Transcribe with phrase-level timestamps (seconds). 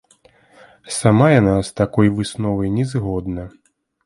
[0.99, 3.49] Сама яна з такой высновай не згодна.